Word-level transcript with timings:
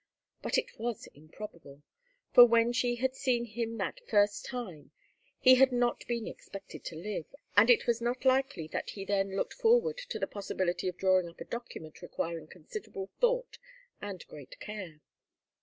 But 0.41 0.57
it 0.57 0.79
was 0.79 1.05
improbable; 1.13 1.83
for 2.33 2.43
when 2.43 2.73
she 2.73 2.95
had 2.95 3.15
seen 3.15 3.45
him 3.45 3.77
that 3.77 3.99
first 4.07 4.45
time, 4.45 4.89
he 5.37 5.53
had 5.53 5.71
not 5.71 6.07
been 6.07 6.25
expected 6.27 6.83
to 6.85 6.95
live, 6.95 7.27
and 7.55 7.69
it 7.69 7.85
was 7.85 8.01
not 8.01 8.25
likely 8.25 8.67
that 8.69 8.89
he 8.89 9.05
then 9.05 9.35
looked 9.35 9.53
forward 9.53 9.99
to 9.99 10.17
the 10.17 10.25
possibility 10.25 10.87
of 10.87 10.97
drawing 10.97 11.29
up 11.29 11.39
a 11.39 11.45
document 11.45 12.01
requiring 12.01 12.47
considerable 12.47 13.11
thought 13.19 13.59
and 14.01 14.25
great 14.25 14.59
care. 14.59 15.01